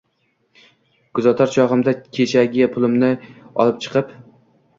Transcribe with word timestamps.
Kuzatar 1.17 1.51
chogʻimda 1.55 1.93
kechagi 2.17 2.67
pulimni 2.79 3.11
olib 3.45 3.79
chiqib 3.87 4.19